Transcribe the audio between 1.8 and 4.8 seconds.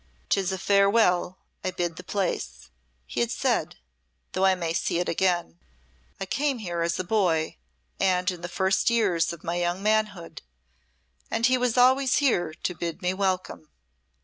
the place," he had said, "though I may